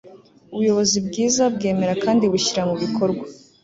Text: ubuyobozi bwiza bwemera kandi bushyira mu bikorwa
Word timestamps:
ubuyobozi 0.53 0.97
bwiza 1.07 1.43
bwemera 1.55 1.93
kandi 2.03 2.23
bushyira 2.31 2.61
mu 2.69 2.75
bikorwa 2.83 3.25